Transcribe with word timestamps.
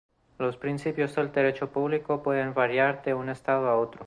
Los 0.39 0.57
principios 0.57 1.13
del 1.13 1.31
derecho 1.31 1.69
público 1.71 2.23
pueden 2.23 2.55
variar 2.55 3.03
de 3.03 3.13
un 3.13 3.29
Estado 3.29 3.67
a 3.69 3.77
otro. 3.77 3.99